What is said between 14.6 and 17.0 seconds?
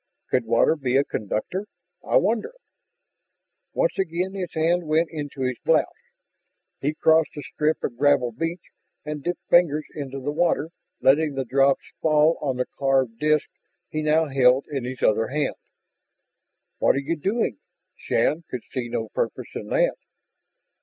in his other hand. "What are